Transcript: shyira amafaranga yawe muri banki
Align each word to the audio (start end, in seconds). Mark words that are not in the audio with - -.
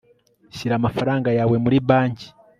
shyira 0.55 0.73
amafaranga 0.77 1.29
yawe 1.37 1.55
muri 1.63 1.77
banki 1.87 2.27